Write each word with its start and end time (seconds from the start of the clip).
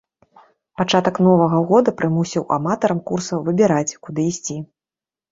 Пачатак 0.81 1.17
новага 1.25 1.59
года 1.71 1.93
прымусіў 1.99 2.43
аматарам 2.57 2.99
курсаў 3.11 3.43
выбіраць, 3.49 3.97
куды 4.07 4.25
ісці. 4.31 4.57